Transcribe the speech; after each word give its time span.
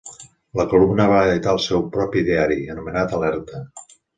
La 0.59 0.63
Columna 0.71 1.05
va 1.11 1.19
editar 1.27 1.53
el 1.57 1.61
seu 1.67 1.85
propi 1.99 2.27
diari, 2.31 2.59
anomenat 2.77 3.17
Alerta. 3.19 3.63